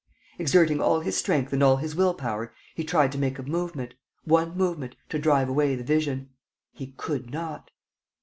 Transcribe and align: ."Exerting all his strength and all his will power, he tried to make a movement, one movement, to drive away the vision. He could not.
."Exerting 0.39 0.81
all 0.81 1.01
his 1.01 1.15
strength 1.15 1.53
and 1.53 1.61
all 1.61 1.77
his 1.77 1.95
will 1.95 2.15
power, 2.15 2.51
he 2.73 2.83
tried 2.83 3.11
to 3.11 3.19
make 3.19 3.37
a 3.37 3.43
movement, 3.43 3.93
one 4.23 4.57
movement, 4.57 4.95
to 5.09 5.19
drive 5.19 5.47
away 5.47 5.75
the 5.75 5.83
vision. 5.83 6.31
He 6.71 6.93
could 6.97 7.29
not. 7.29 7.69